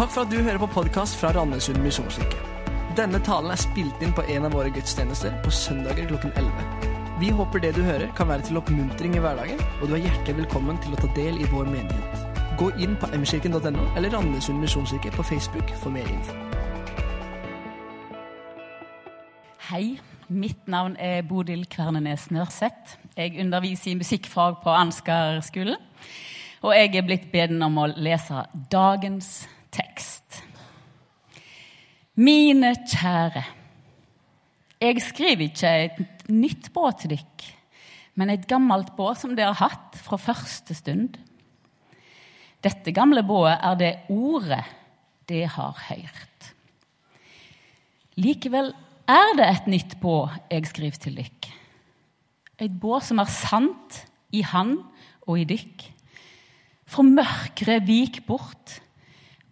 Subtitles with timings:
[0.00, 2.38] Takk for at du hører på podkast fra Randesund misjonskirke.
[2.96, 6.86] Denne talen er spilt inn på en av våre gudstjenester på søndager klokken 11.
[7.20, 10.38] Vi håper det du hører, kan være til oppmuntring i hverdagen, og du er hjertelig
[10.38, 12.24] velkommen til å ta del i vår menighet.
[12.56, 16.38] Gå inn på mkirken.no eller Randesund misjonskirke på Facebook for mer info.
[19.68, 19.84] Hei,
[20.32, 22.96] mitt navn er Bodil Kvernenes Nørseth.
[23.20, 25.88] Jeg underviser i musikkfag på Ansgar-skolen.
[26.64, 29.34] Og jeg er blitt beden om å lese dagens
[29.72, 30.42] tekst.
[32.20, 33.44] Mine kjære.
[34.80, 37.50] Jeg skriver ikke et nytt båt til dere,
[38.16, 41.18] men et gammelt båt som dere har hatt fra første stund.
[42.64, 44.64] Dette gamle bået er det ordet
[45.28, 46.50] det har hørt.
[48.20, 48.72] Likevel
[49.08, 51.54] er det et nytt båt jeg skriver til dere.
[52.60, 54.02] Et båt som er sant
[54.36, 54.76] i han
[55.24, 55.86] og i dykk.
[56.90, 58.80] For mørkere vik bort,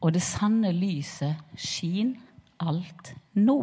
[0.00, 2.14] og det sanne lyset skin
[2.60, 3.58] alt nå.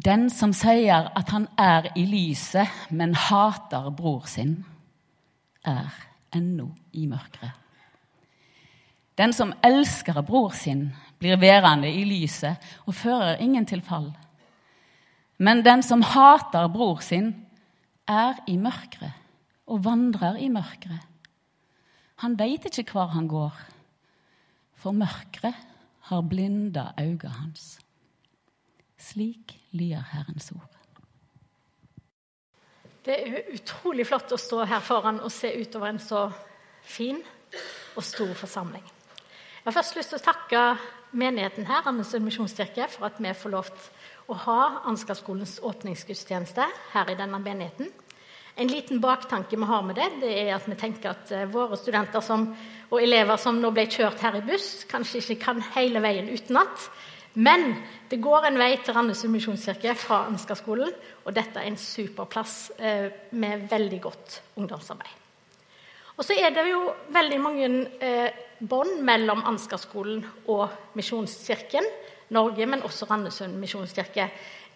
[0.00, 4.62] Den som sier at han er i lyset, men hater bror sin,
[5.66, 5.92] er
[6.32, 7.50] ennå i mørket.
[9.18, 10.88] Den som elsker bror sin,
[11.20, 12.56] blir værende i lyset
[12.88, 14.08] og fører ingen til fall.
[15.36, 17.34] Men den som hater bror sin,
[18.08, 19.19] er i mørket
[19.70, 20.98] og vandrer i mørket.
[22.24, 23.54] Han veit ikke hvor han går,
[24.76, 25.54] for mørket
[26.10, 27.78] har blinda øynene hans.
[29.00, 30.76] Slik lyder Herrens ord.
[33.04, 36.26] Det er utrolig flott å stå her foran og se utover en så
[36.84, 37.22] fin
[37.96, 38.84] og stor forsamling.
[38.84, 40.60] Jeg har først lyst til å takke
[41.16, 41.88] menigheten her,
[42.20, 43.88] misjonskirke, for at vi får lov til
[44.30, 47.90] å ha Ansgarskolens åpningsgudstjeneste her i denne menigheten.
[48.60, 51.78] En liten baktanke vi har med det, det er at vi tenker at eh, våre
[51.80, 52.42] studenter som,
[52.90, 56.90] og elever som nå ble kjørt her i buss, kanskje ikke kan hele veien utenat.
[57.40, 57.70] Men
[58.10, 60.92] det går en vei til Randesund misjonskirke fra Ansgarskolen,
[61.24, 65.16] og dette er en super plass eh, med veldig godt ungdomsarbeid.
[66.18, 66.84] Og så er det jo
[67.16, 67.72] veldig mange
[68.04, 68.28] eh,
[68.60, 70.20] bånd mellom Ansgarskolen
[70.52, 70.66] og
[71.00, 71.86] Misjonskirken
[72.30, 74.28] Norge, men også Randesund misjonskirke.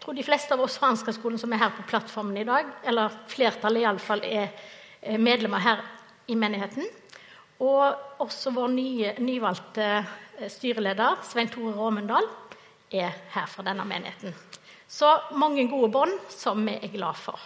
[0.04, 3.14] Tror de fleste av oss fra Ansgarskolen som er her på plattformen i dag, eller
[3.32, 5.80] flertallet iallfall, er medlemmer her
[6.28, 6.84] i menigheten.
[7.64, 12.28] Og også vår nye, nyvalgte eh, styreleder, Svein Tore Råmundal,
[12.92, 14.34] er her fra denne menigheten.
[14.88, 15.08] Så
[15.40, 17.40] mange gode bånd som vi er glad for.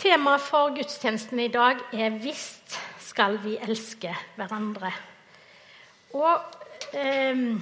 [0.00, 4.94] Temaet for gudstjenesten i dag er 'Visst skal vi elske hverandre'.
[6.14, 6.40] Og
[6.94, 7.58] eh,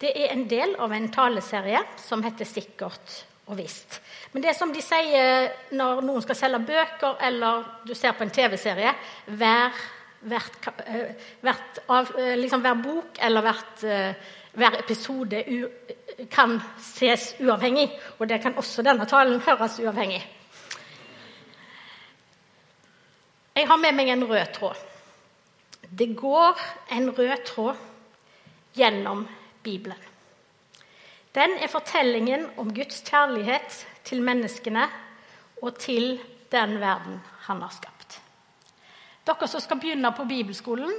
[0.00, 4.00] Det er en del av en taleserie som heter 'Sikkert og visst'.
[4.32, 8.30] Men det som de sier når noen skal selge bøker, eller du ser på en
[8.30, 8.92] TV-serie
[9.26, 9.72] hver,
[10.20, 11.78] hvert, eh, hvert
[12.18, 14.14] eh, liksom hver bok eller hvert eh,
[14.56, 15.42] hver episode
[16.32, 20.22] kan ses uavhengig, og det kan også denne talen høres uavhengig.
[23.56, 24.76] Jeg har med meg en rød tråd.
[25.98, 26.60] Det går
[26.92, 27.76] en rød tråd
[28.76, 29.26] gjennom
[29.66, 29.98] Bibelen.
[31.36, 34.86] Den er fortellingen om Guds kjærlighet til menneskene
[35.60, 36.16] og til
[36.52, 38.20] den verden han har skapt.
[39.26, 40.92] Dere som skal begynne på bibelskolen,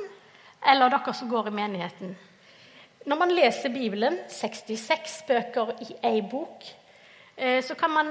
[0.68, 2.16] eller dere som går i menigheten,
[3.08, 6.66] når man leser Bibelen, 66 bøker i ei bok,
[7.38, 8.10] eh, så kan man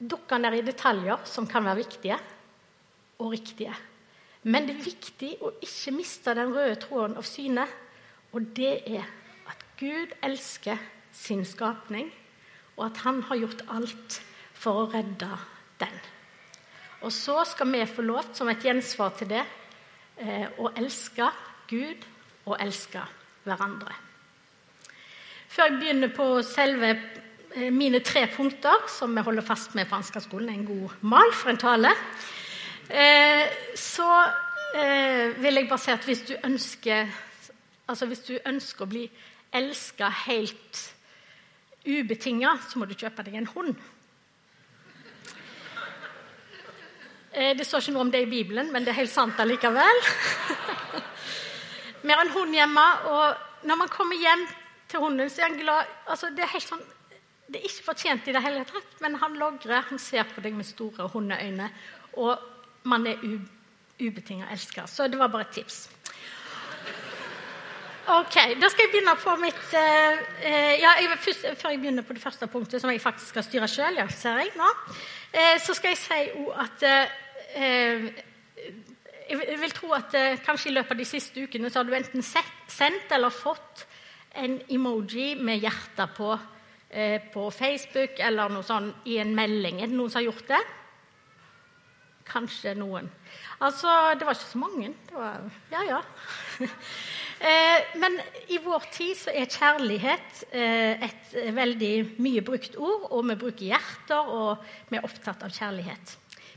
[0.00, 2.18] dukke ned i detaljer som kan være viktige
[3.18, 3.72] og riktige.
[4.42, 7.64] Men det er viktig å ikke miste den røde tråden av syne.
[8.32, 9.08] Og det er
[9.80, 10.76] Gud elsker
[11.12, 12.10] sin skapning,
[12.76, 14.18] og at han har gjort alt
[14.52, 15.28] for å redde
[15.80, 15.94] den.
[17.00, 19.44] Og så skal vi få lov, som et gjensvar til det,
[20.18, 21.30] eh, å elske
[21.68, 22.04] Gud
[22.44, 23.00] og elske
[23.44, 23.94] hverandre.
[25.48, 26.90] Før jeg begynner på selve
[27.54, 31.50] eh, mine tre punkter, som vi holder fast med på Ansgarskolen, en god mal for
[31.50, 31.94] en tale,
[32.90, 34.12] eh, så
[35.40, 37.08] vil jeg bare si at hvis du ønsker
[37.90, 39.00] Altså hvis du ønsker å bli
[39.52, 40.82] elska helt
[41.84, 43.74] ubetinga, så må du kjøpe deg en hund.
[47.30, 50.00] Det står ikke noe om det i Bibelen, men det er helt sant allikevel.
[52.02, 54.46] Vi har en hund hjemme, og når man kommer hjem
[54.90, 56.82] til hunden, så er han glad altså, det, er sånn,
[57.46, 60.56] det er ikke fortjent i det hele tatt, men han logrer, han ser på deg
[60.58, 61.68] med store hundeøyne,
[62.18, 63.22] og man er
[64.00, 64.88] ubetinga elsker.
[64.90, 65.84] Så det var bare et tips.
[68.08, 70.20] Ok, Da skal jeg begynne på mitt uh,
[70.80, 73.68] ja, jeg, først, Før jeg begynner på det første punktet, som jeg faktisk skal styre
[73.68, 74.68] sjøl, ja, ser jeg nå,
[75.34, 76.22] uh, så skal jeg si
[76.64, 77.18] at uh,
[77.54, 78.10] eh,
[79.30, 81.94] Jeg vil tro at eh, kanskje i løpet av de siste ukene så har du
[81.94, 83.84] enten sett, sendt eller fått
[84.34, 86.32] en emoji med hjerte på
[86.90, 89.78] eh, på Facebook eller noe sånn i en melding.
[89.80, 90.60] Er det noen som har gjort det?
[92.30, 93.06] Kanskje noen.
[93.62, 94.92] Altså, det var ikke så mange.
[95.06, 96.02] Det var, ja, ja.
[97.40, 103.24] Eh, men i vår tid så er kjærlighet eh, et veldig mye brukt ord, og
[103.30, 106.12] vi bruker hjerter, og vi er opptatt av kjærlighet.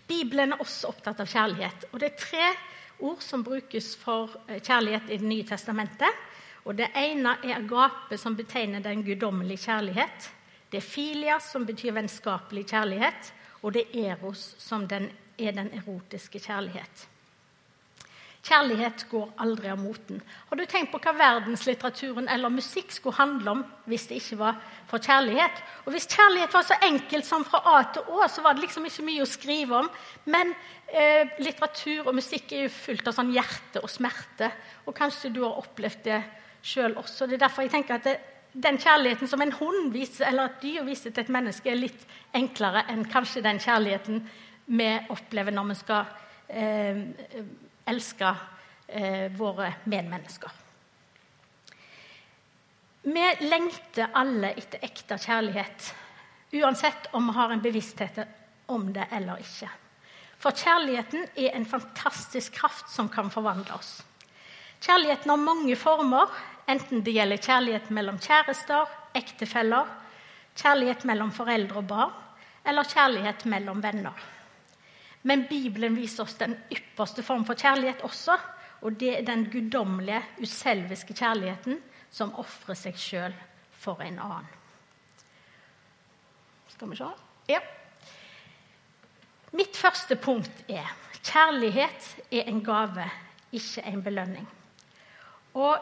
[0.09, 2.49] Bibelen er også opptatt av kjærlighet, og det er tre
[2.99, 6.19] ord som brukes for eh, kjærlighet i Det nye testamentet.
[6.67, 10.29] Og Det ene er agape, som betegner den guddommelige kjærlighet.
[10.71, 13.31] Det er filia, som betyr vennskapelig kjærlighet.
[13.63, 15.07] Og det er eros, som den,
[15.39, 17.07] er den erotiske kjærlighet.
[18.43, 20.17] Kjærlighet går aldri av moten.
[20.49, 24.57] Har du tenkt på hva verdenslitteraturen eller musikk skulle handle om hvis det ikke var
[24.89, 25.61] for kjærlighet?
[25.85, 28.89] Og Hvis kjærlighet var så enkelt som fra A til Å, så var det liksom
[28.89, 29.89] ikke mye å skrive om.
[30.27, 30.51] Men
[30.91, 34.51] eh, litteratur og musikk er jo fullt av sånn hjerte og smerte.
[34.83, 36.21] Og kanskje du har opplevd det
[36.67, 37.29] sjøl også.
[37.31, 38.19] Det er derfor jeg tenker at det,
[38.53, 42.03] den kjærligheten som en hund viser, eller et dyr viser til et menneske, er litt
[42.35, 44.25] enklere enn kanskje den kjærligheten
[44.67, 46.11] vi opplever når vi skal
[46.51, 47.07] eh,
[47.85, 48.35] elske
[48.87, 50.51] eh, våre medmennesker.
[53.03, 55.89] Vi lengter alle etter ekte kjærlighet,
[56.55, 58.21] uansett om vi har en bevissthet
[58.71, 59.67] om det eller ikke.
[60.39, 63.97] For kjærligheten er en fantastisk kraft som kan forvandle oss.
[64.83, 66.31] Kjærligheten har mange former,
[66.67, 69.87] enten det gjelder kjærlighet mellom kjærester, ektefeller,
[70.59, 72.15] kjærlighet mellom foreldre og barn,
[72.63, 74.15] eller kjærlighet mellom venner.
[75.23, 78.35] Men Bibelen viser oss den ypperste form for kjærlighet også.
[78.83, 81.79] Og det er den guddommelige, uselviske kjærligheten
[82.11, 83.35] som ofrer seg sjøl
[83.79, 84.49] for en annen.
[86.73, 87.07] Skal vi se
[87.47, 87.61] Ja.
[89.53, 90.89] Mitt første punkt er
[91.23, 93.05] kjærlighet er en gave,
[93.53, 94.47] ikke en belønning.
[95.53, 95.77] Og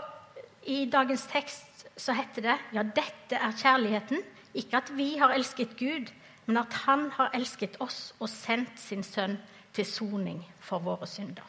[0.67, 4.21] i dagens tekst så heter det ja, dette er kjærligheten.
[4.53, 6.11] Ikke at vi har elsket Gud,
[6.45, 9.38] men at han har elsket oss og sendt sin sønn
[9.73, 11.45] til soning for våre synder.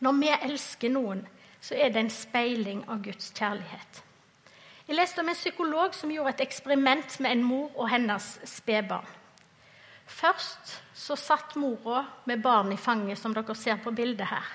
[0.00, 1.24] Når vi elsker noen,
[1.60, 4.02] så er det en speiling av Guds kjærlighet.
[4.88, 9.06] Jeg leste om en psykolog som gjorde et eksperiment med en mor og hennes spedbarn.
[10.10, 14.48] Først så satt mora med barnet i fanget, som dere ser på bildet her.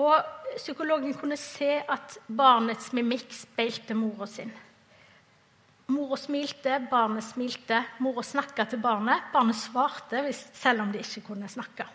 [0.00, 0.14] Og
[0.56, 4.52] Psykologen kunne se at barnets mimikk speilte mora sin.
[5.90, 7.80] Mora smilte, barnet smilte.
[7.98, 9.32] Mora snakka til barnet.
[9.32, 11.86] Barnet svarte selv om det ikke kunne snakke.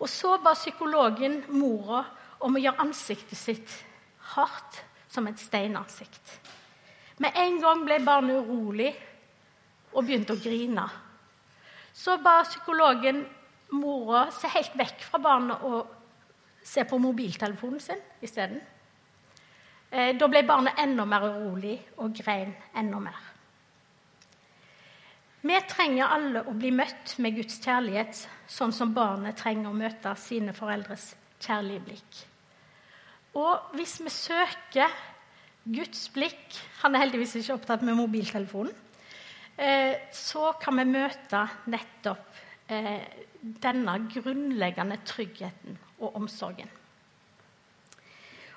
[0.00, 2.04] Og Så ba psykologen mora
[2.40, 3.74] om å gjøre ansiktet sitt
[4.34, 6.38] hardt som et steinansikt.
[7.20, 8.94] Med en gang ble barnet urolig
[9.92, 10.86] og begynte å grine.
[11.92, 13.24] Så ba psykologen
[13.76, 15.96] mora se helt vekk fra barnet og
[16.64, 18.60] se på mobiltelefonen sin isteden.
[19.90, 23.18] Eh, da ble barnet enda mer urolig og grein enda mer.
[25.40, 30.12] Vi trenger alle å bli møtt med Guds kjærlighet, sånn som barnet trenger å møte
[30.20, 32.20] sine foreldres kjærlige blikk.
[33.40, 34.92] Og hvis vi søker
[35.70, 38.72] Guds blikk Han er heldigvis ikke opptatt med mobiltelefonen.
[39.60, 42.38] Eh, så kan vi møte nettopp
[42.72, 43.04] eh,
[43.60, 46.70] denne grunnleggende tryggheten og omsorgen.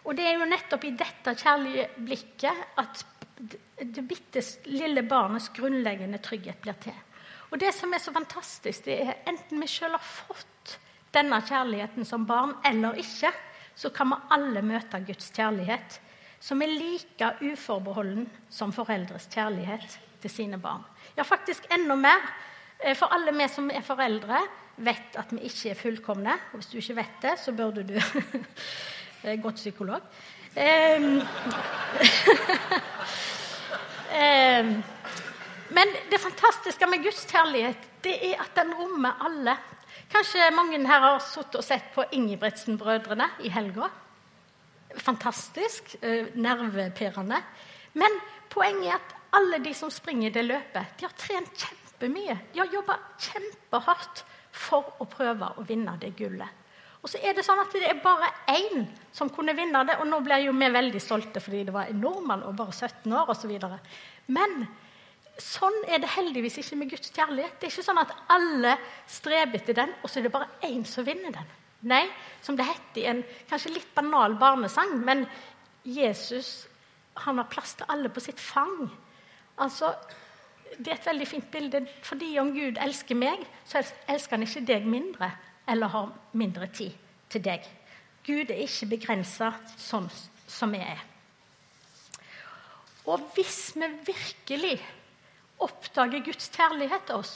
[0.04, 3.04] Og det er jo nettopp i dette kjærlige blikket at
[3.84, 6.96] det bitte lille barnets grunnleggende trygghet blir til.
[7.52, 10.78] Og det som er så fantastisk, det er enten vi sjøl har fått
[11.14, 13.30] denne kjærligheten som barn eller ikke,
[13.76, 16.00] så kan vi alle møte Guds kjærlighet,
[16.44, 20.84] som er like uforbeholden som foreldres kjærlighet til sine barn.
[21.18, 22.26] Ja, faktisk enda mer.
[22.80, 24.42] Eh, for alle vi som er foreldre,
[24.84, 26.36] vet at vi ikke er fullkomne.
[26.52, 27.96] Og hvis du ikke vet det, så burde du
[29.24, 30.02] Godt psykolog.
[30.56, 31.22] Um,
[34.12, 34.84] um,
[35.78, 39.56] men det fantastiske med Guds kjærlighet det er at den rommer alle.
[40.12, 43.88] Kanskje mange her har sittet og sett på Ingebrigtsen-brødrene i helga.
[44.98, 45.96] Fantastisk.
[46.04, 47.40] Uh, nervepirrende.
[47.94, 48.20] Men
[48.52, 52.36] poenget er at alle de som springer det løpet, de har trent kjempemye.
[52.52, 56.63] De har jobba kjempehardt for å prøve å vinne det gullet.
[57.04, 59.98] Og så er det sånn at det er bare én som kunne vinne det.
[60.00, 63.12] Og nå blir jo vi veldig stolte fordi det var en nordmann og bare 17
[63.12, 63.52] år osv.
[64.32, 64.64] Men
[65.42, 67.58] sånn er det heldigvis ikke med Guds kjærlighet.
[67.60, 68.78] Det er ikke sånn at alle
[69.10, 71.54] streber etter den, og så er det bare én som vinner den.
[71.92, 72.06] Nei,
[72.40, 75.26] som det heter i en kanskje litt banal barnesang, men
[75.84, 76.70] Jesus
[77.26, 78.88] han har plass til alle på sitt fang.
[79.62, 79.92] Altså,
[80.80, 81.84] det er et veldig fint bilde.
[82.02, 85.30] Fordi om Gud elsker meg, så elsker han ikke deg mindre
[85.68, 86.92] eller har mindre tid
[87.32, 87.66] til deg.
[88.24, 90.10] Gud er ikke begrensa sånn
[90.48, 91.02] som vi er.
[93.10, 94.78] Og hvis vi virkelig
[95.64, 97.34] oppdager Guds kjærlighet til oss,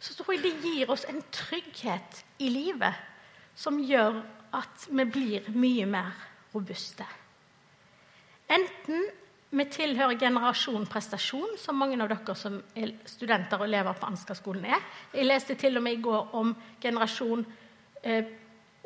[0.00, 2.94] så tror jeg det gir oss en trygghet i livet
[3.58, 4.20] som gjør
[4.56, 6.14] at vi blir mye mer
[6.54, 7.06] robuste.
[8.50, 9.04] Enten
[9.50, 14.68] vi tilhører generasjon prestasjon, som mange av dere som er studenter og elever på Ansgar-skolen
[14.70, 14.84] er.
[15.14, 16.52] Jeg leste til og med i går om
[16.82, 17.42] generasjon
[18.02, 18.30] eh,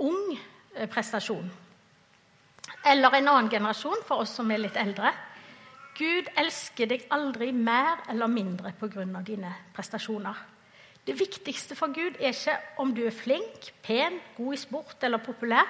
[0.00, 1.50] ung eh, prestasjon.
[2.88, 5.12] Eller en annen generasjon for oss som er litt eldre.
[5.94, 9.04] Gud elsker deg aldri mer eller mindre pga.
[9.22, 10.34] dine prestasjoner.
[11.04, 15.20] Det viktigste for Gud er ikke om du er flink, pen, god i sport eller
[15.20, 15.68] populær.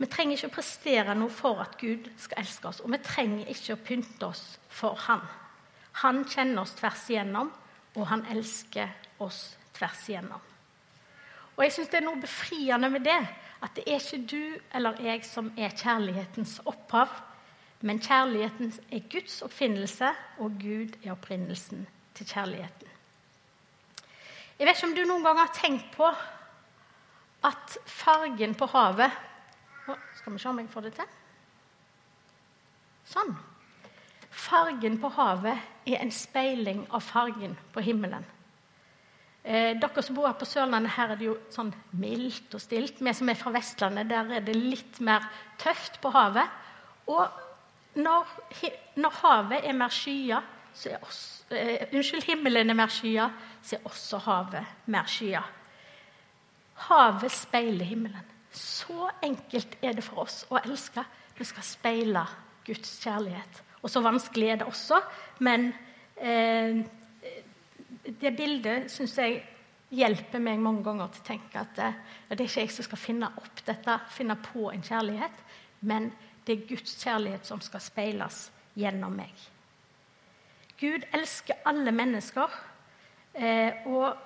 [0.00, 3.50] Vi trenger ikke å prestere noe for at Gud skal elske oss, og vi trenger
[3.52, 5.22] ikke å pynte oss for Han.
[6.00, 7.50] Han kjenner oss tvers igjennom,
[7.96, 8.88] og han elsker
[9.20, 10.40] oss tvers igjennom.
[11.52, 13.18] Og jeg syns det er noe befriende med det,
[13.62, 14.44] at det er ikke du
[14.74, 17.12] eller jeg som er kjærlighetens opphav,
[17.82, 21.84] men kjærligheten er Guds oppfinnelse, og Gud er opprinnelsen
[22.16, 22.88] til kjærligheten.
[24.58, 26.08] Jeg vet ikke om du noen gang har tenkt på
[27.42, 29.10] at fargen på havet
[29.86, 31.16] Skal vi se om jeg får det til?
[33.12, 33.34] Sånn.
[34.32, 38.24] Fargen på havet er en speiling av fargen på himmelen.
[39.42, 43.00] Eh, dere som bor her på Sørlandet, her er det jo sånn mildt og stilt.
[43.02, 45.26] Vi som er fra Vestlandet, der er det litt mer
[45.58, 46.46] tøft på havet.
[47.10, 47.40] Og
[47.98, 48.30] når,
[49.02, 50.38] når havet er mer skya,
[50.72, 53.28] så er også, eh, Unnskyld, himmelen er mer skya,
[53.62, 55.42] så er også havet mer skya.
[56.86, 58.31] Havet speiler himmelen.
[58.52, 61.04] Så enkelt er det for oss å elske.
[61.38, 62.24] Vi skal speile
[62.66, 63.62] Guds kjærlighet.
[63.82, 65.00] Og så vanskelig er det også,
[65.42, 65.72] men
[66.20, 66.82] eh,
[68.06, 69.40] det bildet syns jeg
[69.92, 71.88] hjelper meg mange ganger til å tenke at det,
[72.30, 75.42] det er ikke jeg som skal finne opp dette, finne på en kjærlighet,
[75.88, 76.12] men
[76.46, 78.46] det er Guds kjærlighet som skal speiles
[78.78, 79.34] gjennom meg.
[80.80, 82.54] Gud elsker alle mennesker.
[83.32, 84.16] Eh, og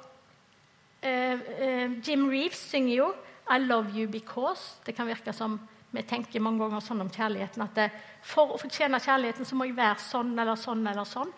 [1.02, 3.09] eh, eh, Jim Reeves synger jo
[3.49, 4.83] 'I love you because'.
[4.85, 5.61] Det kan virke som
[5.91, 7.91] vi tenker mange ganger sånn om kjærligheten at det,
[8.23, 11.33] for å fortjene kjærligheten så må jeg være sånn eller sånn eller sånn.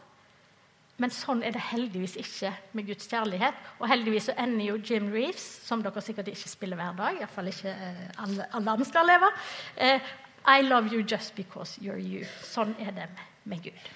[0.98, 3.54] Men sånn er det heldigvis ikke med Guds kjærlighet.
[3.78, 7.52] Og heldigvis så ender jo Jim Reeves, som dere sikkert ikke spiller hver dag, iallfall
[7.52, 9.30] ikke eh, alle, alle andre skal leve,
[9.76, 10.00] eh,
[10.48, 12.24] I love you just because you're you.
[12.42, 13.08] Sånn er det
[13.44, 13.88] med Gud.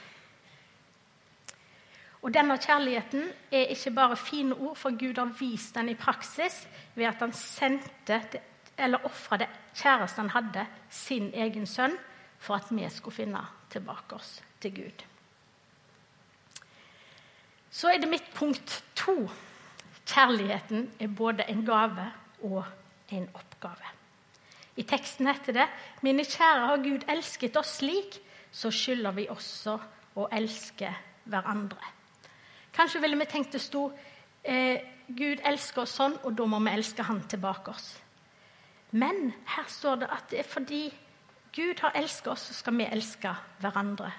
[2.22, 6.68] Og denne kjærligheten er ikke bare fine ord, for Gud har vist den i praksis
[6.94, 8.20] ved at han sendte
[8.78, 11.96] eller ofra det kjæreste han hadde, sin egen sønn,
[12.38, 15.04] for at vi skulle finne tilbake oss til Gud.
[17.70, 19.30] Så er det mitt punkt to.
[20.06, 22.06] Kjærligheten er både en gave
[22.42, 22.64] og
[23.10, 23.92] en oppgave.
[24.76, 25.66] I teksten heter det
[26.02, 28.18] Mine kjære, har Gud elsket oss slik,
[28.52, 29.78] så skylder vi også
[30.16, 30.90] å elske
[31.24, 32.01] hverandre.
[32.72, 33.90] Kanskje ville vi tenkt det sto
[34.42, 34.80] eh,
[35.12, 37.92] Gud elsker oss sånn, og da må vi elske Han tilbake oss.
[38.92, 40.82] Men her står det at det er fordi
[41.52, 44.12] Gud har elsket oss, så skal vi elske hverandre.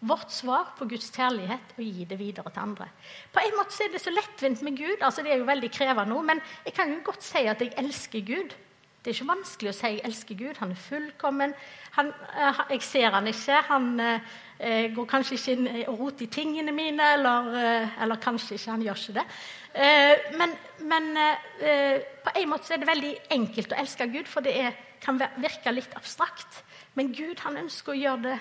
[0.00, 2.86] Vårt svar på Guds kjærlighet å gi det videre til andre.
[3.32, 5.00] På en måte er det så lettvint med Gud.
[5.00, 8.24] altså Det er jo veldig krevende men jeg kan jo godt si at jeg elsker
[8.24, 8.56] Gud.
[9.00, 10.58] Det er ikke vanskelig å si jeg elsker Gud.
[10.60, 11.54] Han er fullkommen.
[11.96, 13.62] Han, eh, jeg ser han ikke.
[13.70, 18.58] Han eh, går kanskje ikke inn og roter i tingene mine, eller, eh, eller, kanskje
[18.58, 18.74] ikke.
[18.74, 19.26] Han gjør ikke det.
[20.36, 20.52] Men,
[20.90, 21.04] men
[22.24, 25.72] på en måte er det veldig enkelt å elske Gud, for det er, kan virke
[25.72, 26.64] litt abstrakt.
[26.98, 28.38] Men Gud han ønsker å gjøre det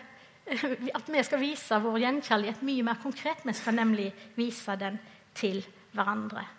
[0.97, 3.45] at vi skal vise vår gjenkjærlighet mye mer konkret.
[3.45, 4.97] Vi skal nemlig vise den
[5.37, 5.61] til
[5.93, 6.49] hverandre.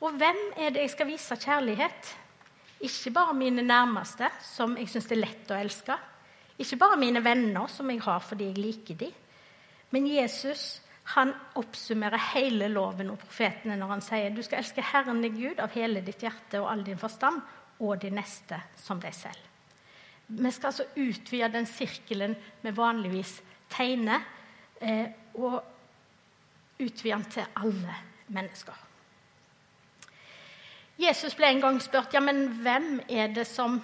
[0.00, 2.16] Og hvem er det jeg skal vise kjærlighet?
[2.84, 5.96] Ikke bare mine nærmeste, som jeg syns er lett å elske.
[6.58, 9.16] Ikke bare mine venner, som jeg har fordi jeg liker dem.
[9.90, 10.80] Men Jesus
[11.14, 15.62] han oppsummerer hele loven og profetene når han sier du skal elske Herren din Gud
[15.64, 17.40] av hele ditt hjerte og all din forstand,
[17.80, 19.38] og de neste som deg selv.
[20.28, 23.38] Vi skal altså utvide den sirkelen vi vanligvis
[23.72, 24.26] tegner,
[24.80, 25.08] eh,
[25.38, 25.62] og
[26.78, 27.96] utvide den til alle
[28.34, 28.87] mennesker.
[30.98, 33.76] Jesus ble en gang spurt ja, men hvem er det som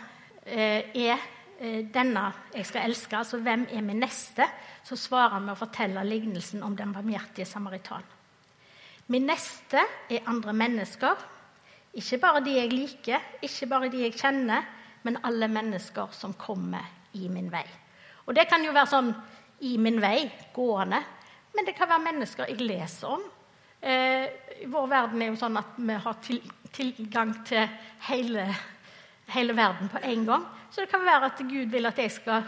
[0.42, 1.14] eh, er
[1.60, 2.24] eh, denne
[2.56, 3.20] jeg skal elske.
[3.20, 4.48] Altså hvem er min neste?
[4.82, 8.02] Så svarer han med å fortelle lignelsen om den barmhjertige samaritan.
[9.06, 11.22] Min neste er andre mennesker.
[11.94, 14.66] Ikke bare de jeg liker, ikke bare de jeg kjenner,
[15.06, 17.66] men alle mennesker som kommer i min vei.
[18.26, 19.12] Og det kan jo være sånn
[19.68, 21.02] i min vei, gående.
[21.54, 23.22] men det kan være mennesker jeg leser om.
[23.80, 24.26] Eh,
[24.66, 26.40] vår verden er jo sånn at vi har til,
[26.74, 27.68] tilgang til
[28.08, 28.48] hele,
[29.34, 30.44] hele verden på en gang.
[30.70, 32.46] Så det kan være at Gud vil at jeg skal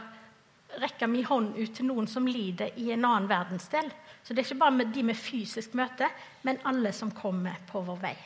[0.83, 3.89] rekke min hånd ut til noen som lider i en annen verdensdel.
[4.23, 6.09] Så det er ikke bare de med fysisk møte,
[6.43, 8.17] men alle som kommer på vår vei.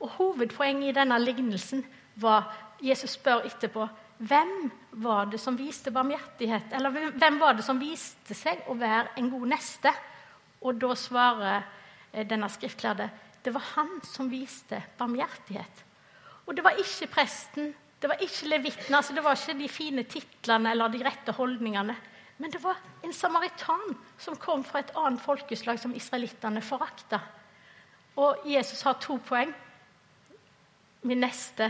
[0.00, 1.84] Og Hovedpoenget i denne lignelsen
[2.20, 2.48] var
[2.82, 3.86] Jesus spør etterpå
[4.24, 4.70] hvem
[5.02, 6.72] var det som viste barmhjertighet?
[6.72, 9.90] Eller hvem var det som viste seg å være en god neste?
[10.64, 11.64] Og da svarer
[12.12, 13.08] eh, denne skriftlærde
[13.44, 15.84] det var han som viste barmhjertighet.
[16.48, 20.04] Og det var ikke presten, det var ikke levitten, altså det var ikke de fine
[20.08, 21.96] titlene eller de rette holdningene.
[22.36, 27.20] Men det var en samaritan som kom fra et annet folkeslag som israelittene forakta.
[28.16, 29.52] Og Jesus har to poeng.
[31.04, 31.68] Min neste,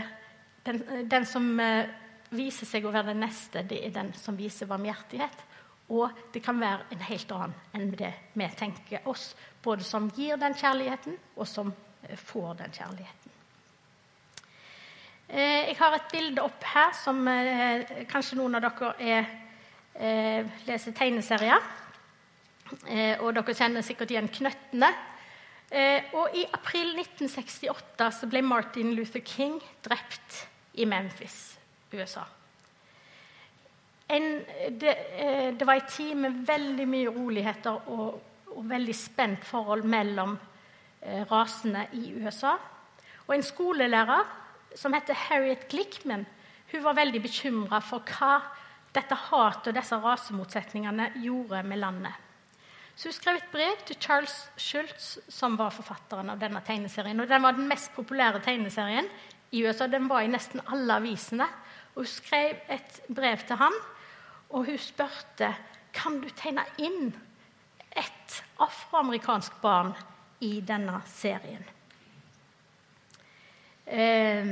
[0.65, 1.91] den, den som eh,
[2.31, 5.43] viser seg å være den neste, det er den som viser barmhjertighet.
[5.93, 10.39] Og det kan være en helt annen enn det vi tenker oss, både som gir
[10.41, 11.71] den kjærligheten, og som
[12.03, 13.33] eh, får den kjærligheten.
[15.27, 19.33] Eh, jeg har et bilde opp her som eh, kanskje noen av dere er,
[20.67, 21.61] leser tegneserier.
[23.23, 24.89] Og dere kjenner sikkert igjen Knøttene.
[26.19, 29.55] Og i april 1968 så ble Martin Luther King
[29.87, 30.41] drept
[30.75, 31.55] i Memphis,
[31.93, 32.25] USA.
[34.07, 38.19] En, det, eh, det, var en tid med veldig mye roligheter og,
[38.53, 40.35] og veldig spent forhold mellom
[41.01, 42.53] eh, rasene i USA.
[43.25, 44.29] Og en skolelærer
[44.77, 46.25] som heter Harriet Glickman,
[46.71, 48.37] hun var veldig bekymra for hva
[48.95, 52.21] dette hatet og disse rasemotsetningene gjorde med landet.
[52.95, 57.19] Så hun skrev et brev til Charles Schultz, som var forfatteren av denne tegneserien.
[57.19, 59.09] og Den var den mest populære tegneserien
[59.51, 59.87] i USA.
[59.91, 61.47] Den var i nesten alle avisene.
[61.95, 63.75] Og Hun skrev et brev til ham
[64.49, 65.53] og hun spurte
[65.95, 67.13] kan du tegne inn
[67.95, 69.93] et afroamerikansk barn
[70.43, 71.63] i denne serien.
[73.85, 74.49] Eh,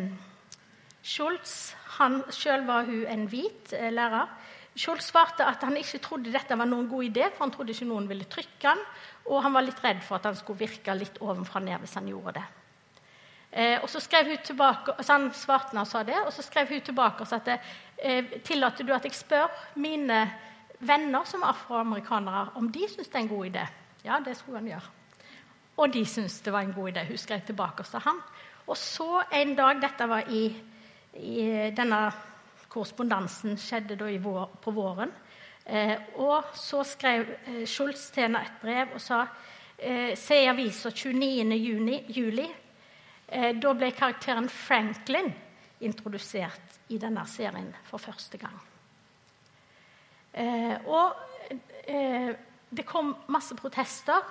[1.04, 4.30] Schultz, han, Selv var hun en hvit eh, lærer.
[4.76, 7.90] Schultz svarte at han ikke trodde dette var noen god idé, for han trodde ikke
[7.90, 8.80] noen ville trykke han,
[9.28, 12.08] og han var litt redd for at han skulle virke litt ovenfra ned hvis han
[12.10, 12.46] gjorde det.
[13.54, 16.82] Eh, og så skrev hun tilbake, så når han sa det, og så skrev hun
[16.82, 17.52] tilbake at
[18.02, 20.24] eh, tillater du at jeg spør mine
[20.80, 23.68] venner som er afroamerikanere om de syns det er en god idé.
[24.04, 24.90] Ja, det skulle han gjøre.
[25.78, 27.06] Og de syntes det var en god idé.
[27.08, 28.20] Hun skrev tilbake til han.
[28.68, 30.44] Og så en dag Dette var i,
[31.14, 32.02] i denne
[32.70, 35.14] korrespondansen skjedde da vår, på våren.
[35.66, 39.22] Eh, og så skrev eh, Schultz til henne et brev og sa
[39.78, 42.50] eh, Se i avisa 29.
[43.34, 45.32] Eh, da ble karakteren Franklin
[45.84, 48.60] introdusert i denne serien for første gang.
[50.38, 51.18] Eh, og
[51.90, 52.30] eh,
[52.70, 54.22] det kom masse protester.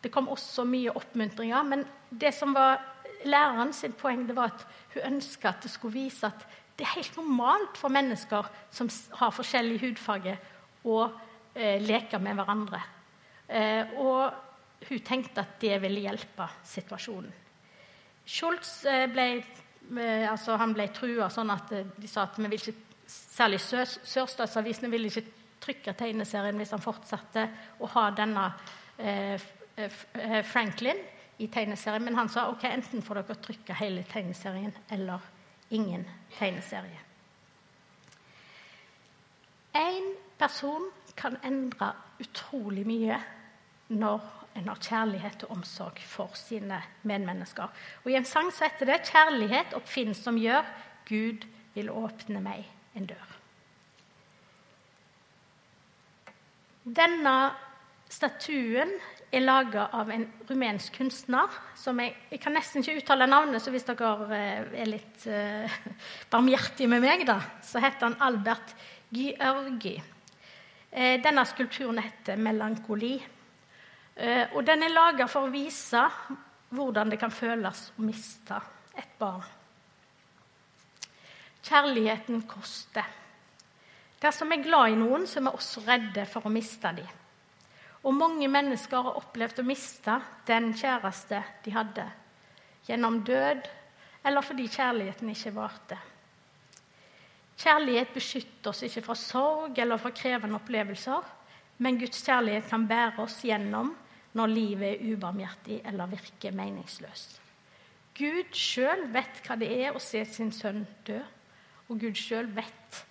[0.00, 1.68] Det kom også mye oppmuntringer.
[1.68, 2.80] Men det som var
[3.28, 6.96] læreren sitt poeng, det var at hun ønska at det skulle vise at det er
[6.96, 8.88] helt normalt for mennesker som
[9.20, 10.36] har forskjellig hudfarge,
[10.86, 10.98] å
[11.56, 12.78] leke med hverandre.
[13.96, 17.45] Og hun tenkte at det ville hjelpe situasjonen.
[18.26, 22.58] Schultz eh, ble, eh, altså ble trua sånn at eh, de sa at vi vil
[22.58, 22.74] ikke,
[23.06, 25.24] særlig sørstatsavisene ville ikke
[25.62, 27.46] trykke tegneserien hvis han fortsatte
[27.78, 28.48] å ha denne
[28.98, 29.38] eh,
[30.46, 30.98] Franklin
[31.38, 32.04] i tegneserien.
[32.04, 35.22] Men han sa ok, enten får dere trykke hele tegneserien eller
[35.70, 36.06] ingen
[36.38, 37.02] tegneserie.
[39.76, 43.18] Én person kan endre utrolig mye
[43.92, 44.24] når
[44.56, 47.72] en har kjærlighet og omsorg for sine medmennesker.
[48.04, 50.64] Og I en sang så heter det 'Kjærlighet oppfinnsom gjør
[51.08, 52.64] Gud vil åpne meg
[52.94, 53.36] en dør'.
[56.86, 57.50] Denne
[58.08, 58.92] statuen
[59.32, 63.72] er laga av en rumensk kunstner som jeg, jeg, kan nesten ikke uttale navnet, så
[63.74, 65.78] hvis dere eh, er litt uh,
[66.30, 68.76] barmhjertige med meg, da, så heter han Albert
[69.10, 69.96] György.
[70.92, 73.35] Uh, denne skulpturen heter 'Melankoli'.
[74.16, 76.00] Eh, og den er laga for å vise
[76.72, 78.58] hvordan det kan føles å miste
[78.96, 79.44] et barn.
[81.66, 83.04] Kjærligheten koster.
[84.22, 87.08] Dersom vi er glad i noen, så er vi også redde for å miste dem.
[88.06, 90.14] Og mange mennesker har opplevd å miste
[90.46, 92.04] den kjæreste de hadde,
[92.86, 93.66] gjennom død
[94.26, 95.98] eller fordi kjærligheten ikke varte.
[97.56, 101.28] Kjærlighet beskytter oss ikke fra sorg eller fra krevende opplevelser,
[101.82, 103.92] men Guds kjærlighet kan bære oss gjennom
[104.36, 107.40] når livet er ubarmhjertig eller virker meningsløst.
[108.16, 111.18] Gud sjøl vet hva det er å se sin sønn dø,
[111.88, 113.02] og Gud sjøl vet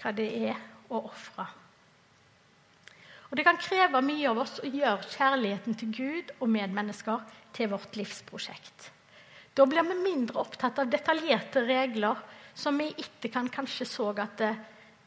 [0.00, 0.60] hva det er
[0.92, 1.46] å ofre.
[3.30, 7.24] Og det kan kreve mye av oss å gjøre kjærligheten til Gud og medmennesker
[7.56, 8.90] til vårt livsprosjekt.
[9.54, 12.20] Da blir vi mindre opptatt av detaljerte regler
[12.54, 14.52] som vi i etterkant kanskje så at det,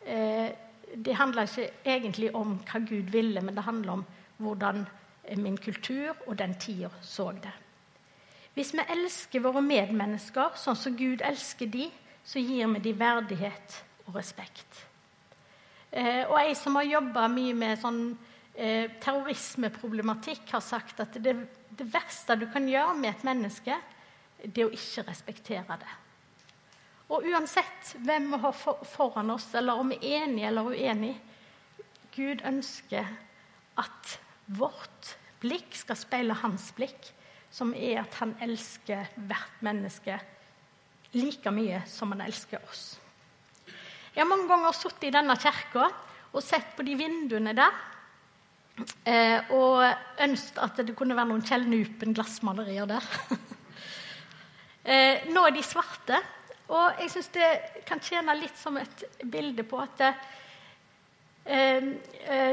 [0.06, 0.52] eh,
[0.96, 4.06] det handla ikke egentlig om hva Gud ville, men det handler om
[4.38, 4.86] hvordan
[5.36, 7.54] min kultur og den tida så det.
[8.56, 11.90] Hvis vi elsker våre medmennesker sånn som Gud elsker de,
[12.26, 13.76] så gir vi dem verdighet
[14.08, 14.86] og respekt.
[15.92, 18.02] Eh, og ei som har jobba mye med sånn
[18.56, 21.36] eh, terrorismeproblematikk, har sagt at det,
[21.70, 23.78] det verste du kan gjøre med et menneske,
[24.44, 25.94] det er å ikke respektere det.
[27.08, 31.22] Og uansett hvem vi har foran oss, eller om vi er enige eller uenige
[32.18, 33.06] Gud ønsker
[33.78, 34.18] at
[34.58, 37.12] vårt blikk skal speile hans blikk,
[37.52, 40.18] som er at han elsker hvert menneske
[41.16, 42.98] like mye som han elsker oss.
[44.14, 45.88] Jeg har mange ganger sittet i denne kirka
[46.34, 47.76] og sett på de vinduene der.
[49.06, 49.82] Eh, og
[50.22, 53.06] ønsket at det kunne være noen Kjell Nupen-glassmalerier der.
[54.90, 56.20] eh, nå er de svarte,
[56.68, 57.52] og jeg syns det
[57.88, 60.12] kan tjene litt som et bilde på at det,
[61.46, 61.94] eh,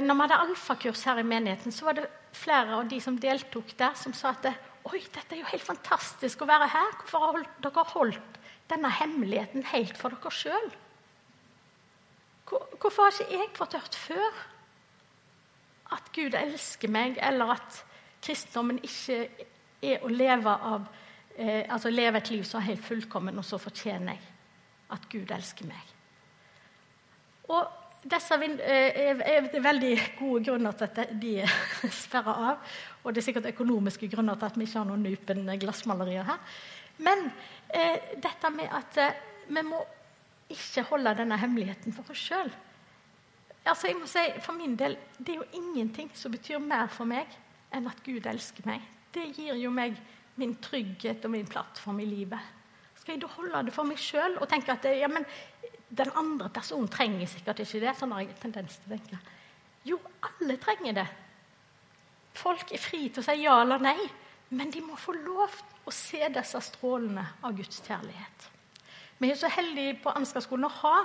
[0.00, 3.74] Når vi hadde alfakurs her i menigheten, så var det flere av de som deltok
[3.78, 4.48] der, som sa at
[4.84, 6.90] Oi, dette er jo helt fantastisk å være her.
[7.00, 10.66] Hvorfor har dere holdt denne hemmeligheten helt for dere sjøl?
[12.44, 14.42] Hvorfor har ikke jeg fått hørt før
[15.96, 17.80] at Gud elsker meg, eller at
[18.24, 19.22] kristendommen ikke
[19.84, 20.84] er å leve av
[21.36, 24.22] eh, altså leve et liv som er helt fullkommen, og så fortjener jeg
[24.94, 25.94] at Gud elsker meg.
[27.52, 31.34] Og disse eh, er det veldig gode grunner til at de
[32.04, 32.74] sperrer av.
[33.02, 36.58] Og det er sikkert økonomiske grunner til at vi ikke har noen Nupen glassmalerier her.
[37.04, 37.26] Men
[37.74, 39.80] eh, dette med at eh, vi må
[40.52, 42.52] ikke holde denne hemmeligheten for oss sjøl.
[43.64, 47.08] Altså, jeg må si, for min del, det er jo ingenting som betyr mer for
[47.08, 47.30] meg
[47.74, 48.84] enn at Gud elsker meg.
[49.14, 49.96] Det gir jo meg
[50.36, 52.52] min trygghet og min plattform i livet.
[53.00, 55.24] Skal jeg da holde det for meg sjøl og tenke at ja, men,
[55.98, 57.94] den andre personen trenger sikkert ikke det?
[57.98, 59.20] Sånn har jeg tendens til å tenke.
[59.84, 61.06] Jo, alle trenger det.
[62.34, 63.98] Folk er fri til å si ja eller nei,
[64.54, 65.54] men de må få lov
[65.84, 68.50] å se disse strålene av Guds kjærlighet.
[69.22, 70.96] Vi er så heldige på Ansgarskolen å ha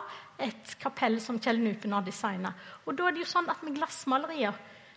[0.41, 2.56] et kapell som Kjell Nupen har designa.
[2.88, 4.56] Og da er det jo sånn at med glassmalerier,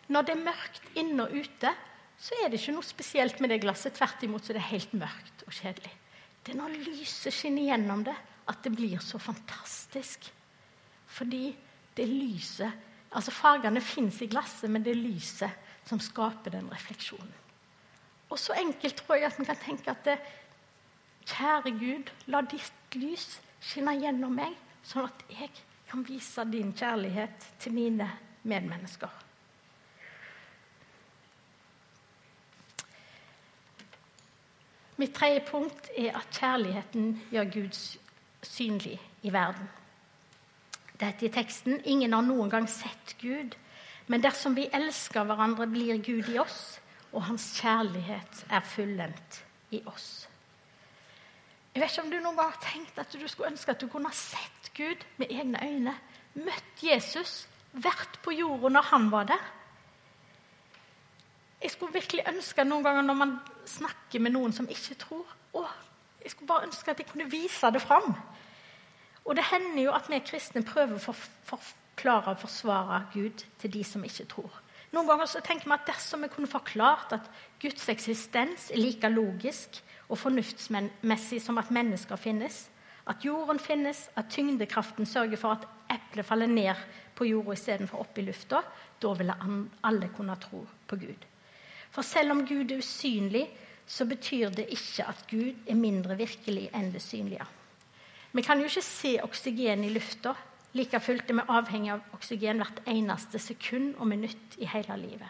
[0.09, 1.75] når det er mørkt inne og ute,
[2.23, 3.95] så er det ikke noe spesielt med det glasset.
[3.99, 5.93] Tvert imot så er det helt mørkt og kjedelig.
[6.43, 8.17] Det er når lyset skinner gjennom det,
[8.49, 10.33] at det blir så fantastisk.
[11.07, 11.57] Fordi
[11.97, 15.51] det lyset Altså Fargene fins i glasset, men det er lyset
[15.85, 17.35] som skaper den refleksjonen.
[18.33, 20.15] Og så enkelt tror jeg at vi kan tenke at det,
[21.29, 25.53] Kjære Gud, la ditt lys skinne gjennom meg, sånn at jeg
[25.91, 28.09] kan vise din kjærlighet til mine
[28.49, 29.13] medmennesker.
[34.97, 37.79] Mitt tredje punkt er at kjærligheten gjør Gud
[38.43, 39.69] synlig i verden.
[41.01, 43.57] Dette i teksten ingen har noen gang sett Gud,
[44.11, 46.79] men dersom vi elsker hverandre, blir Gud i oss,
[47.13, 49.43] og hans kjærlighet er fullendt
[49.75, 50.27] i oss.
[51.73, 53.89] Jeg vet ikke om du noen gang har tenkt at du skulle ønske at du
[53.89, 55.95] kunne ha sett Gud med egne øyne.
[56.35, 59.47] Møtt Jesus, vært på jorda når han var der.
[61.63, 63.35] Jeg skulle virkelig ønske noen ganger når man
[63.69, 65.65] snakker med noen som ikke tror å,
[66.23, 68.15] Jeg skulle bare ønske at jeg kunne vise det fram.
[69.25, 71.15] Og det hender jo at vi kristne prøver å
[71.47, 74.61] forklare og forsvare Gud til de som ikke tror.
[74.93, 77.29] Noen ganger så tenker vi at dersom vi kunne forklart at
[77.63, 82.67] Guds eksistens er like logisk og fornuftsmessig som at mennesker finnes,
[83.09, 86.83] at jorden finnes, at tyngdekraften sørger for at eplet faller ned
[87.17, 88.61] på jorda istedenfor opp i lufta,
[89.03, 89.35] da ville
[89.89, 91.25] alle kunne tro på Gud.
[91.93, 93.47] For selv om Gud er usynlig,
[93.87, 97.47] så betyr det ikke at Gud er mindre virkelig enn det synlige.
[98.33, 100.33] Vi kan jo ikke se oksygen i lufta.
[100.73, 105.29] Like fullt er vi avhengig av oksygen hvert eneste sekund og minutt i hele livet.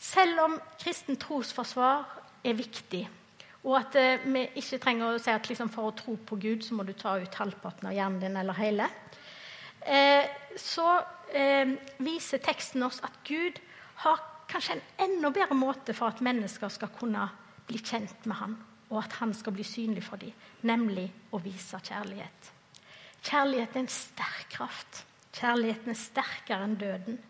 [0.00, 2.08] Selv om kristen trosforsvar
[2.42, 3.04] er viktig,
[3.68, 6.64] og at eh, vi ikke trenger å si at liksom for å tro på Gud
[6.64, 8.88] så må du ta ut halvparten av hjernen din eller hele,
[9.84, 10.24] eh,
[10.56, 10.88] så
[11.36, 13.60] eh, viser teksten oss at Gud
[14.06, 17.28] har kanskje en enda bedre måte for at mennesker skal kunne
[17.68, 18.56] bli kjent med han,
[18.90, 20.34] og at han skal bli synlig for dem,
[20.66, 22.50] nemlig å vise kjærlighet.
[23.22, 25.04] Kjærlighet er en sterk kraft.
[25.36, 27.20] Kjærligheten er sterkere enn døden.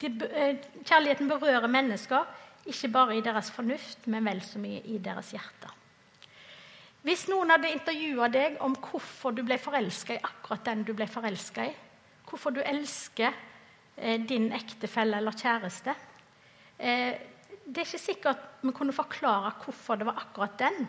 [0.00, 2.24] Eh, kjærligheten berører mennesker,
[2.70, 5.74] ikke bare i deres fornuft, men vel så mye i deres hjerte.
[7.04, 11.06] Hvis noen hadde intervjua deg om hvorfor du ble forelska i akkurat den du ble
[11.08, 11.72] forelska i,
[12.28, 13.32] hvorfor du elsker
[13.96, 15.94] eh, din ektefelle eller kjæreste.
[16.80, 17.12] Eh,
[17.70, 20.88] det er ikke sikkert vi kunne forklare hvorfor det var akkurat den.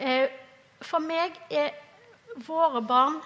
[0.00, 0.26] Eh,
[0.82, 1.74] for meg er
[2.46, 3.20] våre barn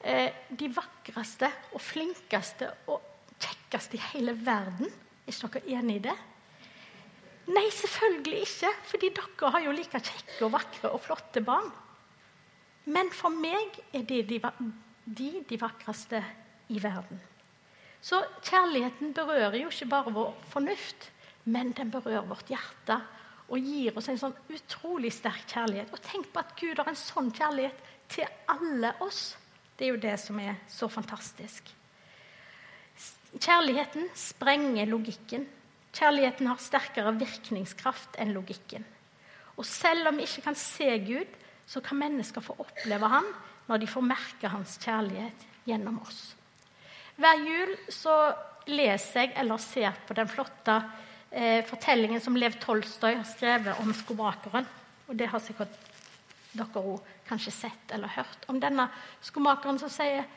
[0.00, 3.02] eh, de vakreste og flinkeste og
[3.38, 4.88] kjekkeste i hele verden.
[5.26, 6.16] Er ikke dere enig i det?
[7.48, 11.70] Nei, selvfølgelig ikke, fordi dere har jo like kjekke og vakre og flotte barn.
[12.88, 14.40] Men for meg er de de,
[15.04, 16.22] de, de vakreste
[16.72, 17.20] i verden.
[18.04, 21.10] Så kjærligheten berører jo ikke bare vår fornuft,
[21.44, 23.00] men den berører vårt hjerte
[23.48, 25.92] og gir oss en sånn utrolig sterk kjærlighet.
[25.92, 27.80] Og tenk på at Gud har en sånn kjærlighet
[28.12, 29.32] til alle oss.
[29.76, 31.70] Det er jo det som er så fantastisk.
[33.38, 35.46] Kjærligheten sprenger logikken.
[35.96, 38.84] Kjærligheten har sterkere virkningskraft enn logikken.
[39.58, 41.30] Og selv om vi ikke kan se Gud,
[41.68, 43.26] så kan mennesker få oppleve ham
[43.68, 46.37] når de får merke hans kjærlighet gjennom oss.
[47.18, 48.14] Hver jul så
[48.70, 50.76] leser jeg eller ser på den flotte
[51.30, 54.66] eh, fortellingen som Lev Tolstoy har skrevet om skomakeren.
[55.08, 55.72] Og det har sikkert
[56.52, 58.44] dere òg kanskje sett eller hørt.
[58.46, 58.86] Om denne
[59.24, 60.28] skomakeren som sier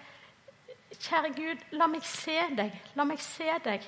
[0.92, 2.74] Kjære Gud, la meg se deg.
[2.98, 3.86] La meg se deg.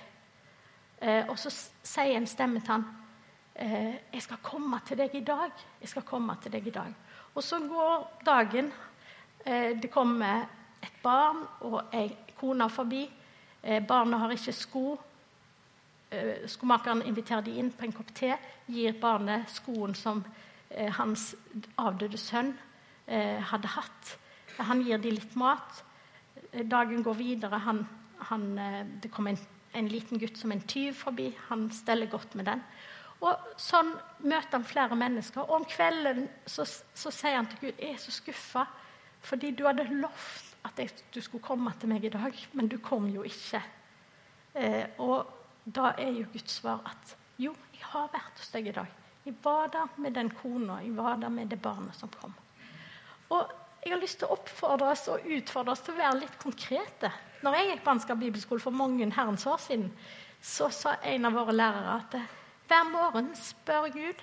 [1.02, 2.86] Eh, og så sier en stemme til han
[3.60, 5.52] eh, Jeg skal komme til deg i dag.
[5.82, 6.94] Jeg skal komme til deg i dag.
[7.34, 8.70] Og så går dagen.
[9.46, 10.46] Eh, det kommer
[10.84, 12.12] et barn og ei
[12.44, 13.08] kone forbi.
[13.88, 14.86] barna har ikke sko.
[16.14, 18.36] Eh, skomakeren inviterer de inn på en kopp te,
[18.70, 20.22] gir barnet skoen som
[20.70, 21.32] eh, hans
[21.82, 22.52] avdøde sønn
[23.08, 24.12] eh, hadde hatt.
[24.60, 25.82] Han gir de litt mat.
[26.70, 27.58] Dagen går videre.
[27.66, 27.82] Han,
[28.30, 28.46] han,
[29.02, 29.42] det kommer en,
[29.74, 31.32] en, liten gutt som en tyv forbi.
[31.48, 32.62] Han steller godt med den.
[33.24, 33.90] Og Sånn
[34.22, 35.48] møter han flere mennesker.
[35.48, 38.68] Og om kvelden så, så sier han til Gud jeg er så skuffa
[39.24, 42.78] fordi du hadde lovt at jeg, du skulle komme til meg i dag, men du
[42.84, 43.62] kom jo ikke.
[44.56, 45.28] Eh, og
[45.66, 49.00] da er jo Guds svar at jo, jeg har vært hos deg i dag.
[49.24, 52.34] Jeg var der med den kona, jeg var der med det barnet som kom.
[53.32, 53.52] Og
[53.84, 57.12] jeg har lyst til å oppfordre oss og utfordre oss til å være litt konkrete.
[57.44, 59.90] Når jeg gikk på Ansgar bibelskole for mange herrens år siden,
[60.44, 62.16] så sa en av våre lærere at
[62.68, 64.22] hver morgen spør Gud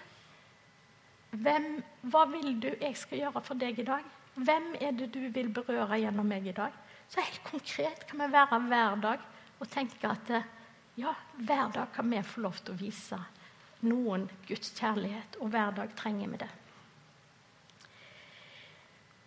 [1.31, 1.77] hvem,
[2.11, 4.07] hva vil du jeg skal gjøre for deg i dag?
[4.41, 6.73] Hvem er det du vil berøre gjennom meg i dag?
[7.11, 9.27] Så helt konkret kan vi være hver dag
[9.61, 10.31] og tenke at
[10.97, 13.19] ja, hver dag kan vi få lov til å vise
[13.85, 16.51] noen Guds kjærlighet, og hver dag trenger vi det.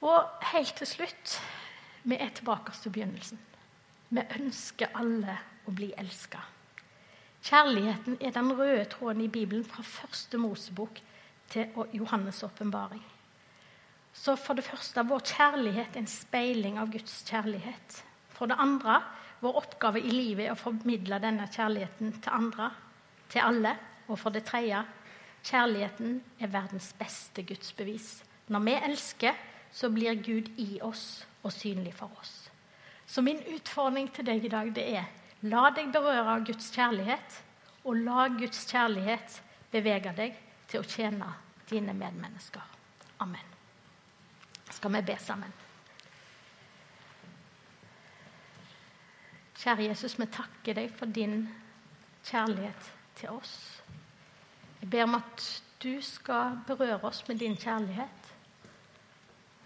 [0.04, 1.38] Og helt til slutt
[2.04, 3.40] vi er tilbake til begynnelsen.
[4.14, 6.42] Vi ønsker alle å bli elska.
[7.44, 11.02] Kjærligheten er den røde tråden i Bibelen fra første Mosebok
[11.52, 13.04] til Johannes' åpenbaring.
[14.14, 18.04] Så for det første vår kjærlighet er en speiling av Guds kjærlighet.
[18.34, 19.00] For det andre
[19.44, 22.70] vår oppgave i livet er å formidle denne kjærligheten til andre,
[23.34, 23.74] til alle.
[24.08, 24.84] Og for det tredje
[25.44, 28.22] kjærligheten er verdens beste gudsbevis.
[28.48, 29.38] Når vi elsker,
[29.74, 32.52] så blir Gud i oss og synlig for oss.
[33.06, 35.10] Så min utfordring til deg i dag det er
[35.50, 37.40] la deg berøre av Guds kjærlighet,
[37.84, 39.42] og la Guds kjærlighet
[39.74, 40.38] bevege deg
[40.72, 41.34] til å tjene
[41.68, 42.64] dine medmennesker.
[43.20, 43.53] Amen.
[44.74, 45.54] Skal vi be sammen?
[49.64, 51.46] Kjære Jesus, vi takker deg for din
[52.26, 53.54] kjærlighet til oss.
[54.82, 55.46] Jeg ber om at
[55.84, 58.32] du skal berøre oss med din kjærlighet,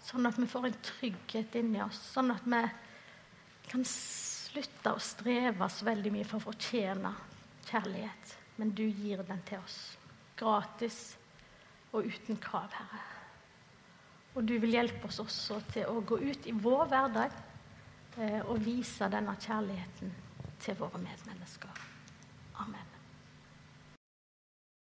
[0.06, 2.62] sånn at vi får en trygghet inni oss, sånn at vi
[3.68, 7.12] kan slutte å streve så veldig mye for å fortjene
[7.68, 9.80] kjærlighet, men du gir den til oss
[10.38, 11.16] gratis
[11.90, 13.17] og uten krav, Herre.
[14.38, 17.36] Og du vil hjelpe oss også til å gå ut i vår hverdag
[18.18, 20.12] og eh, vise denne kjærligheten
[20.62, 21.87] til våre medmennesker.